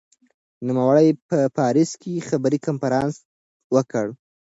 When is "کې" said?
2.01-2.25